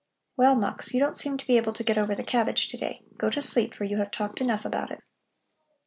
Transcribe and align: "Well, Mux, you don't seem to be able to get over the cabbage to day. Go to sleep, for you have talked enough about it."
"Well, 0.35 0.55
Mux, 0.55 0.95
you 0.95 0.99
don't 0.99 1.15
seem 1.15 1.37
to 1.37 1.45
be 1.45 1.57
able 1.57 1.73
to 1.73 1.83
get 1.83 1.95
over 1.95 2.15
the 2.15 2.23
cabbage 2.23 2.69
to 2.69 2.77
day. 2.77 3.03
Go 3.17 3.29
to 3.29 3.39
sleep, 3.39 3.75
for 3.75 3.83
you 3.83 3.97
have 3.97 4.09
talked 4.09 4.41
enough 4.41 4.65
about 4.65 4.89
it." 4.89 5.03